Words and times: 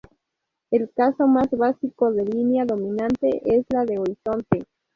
El 0.71 0.89
caso 0.95 1.27
más 1.27 1.51
básico 1.51 2.11
de 2.11 2.25
línea 2.25 2.65
dominante 2.65 3.39
es 3.45 3.67
la 3.69 3.85
de 3.85 3.99
horizonte. 3.99 4.63